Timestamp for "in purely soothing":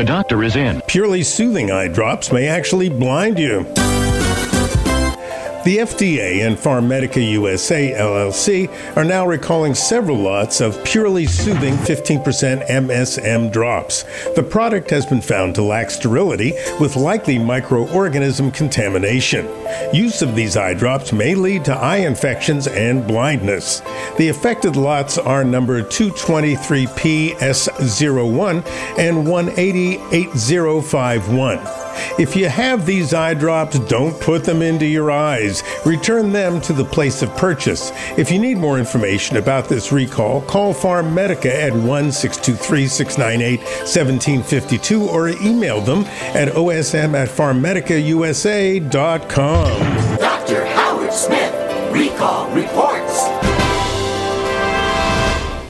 0.56-1.70